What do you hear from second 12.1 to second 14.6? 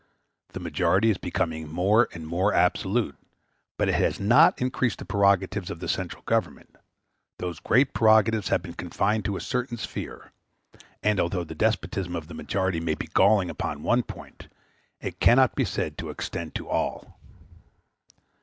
of the majority may be galling upon one point,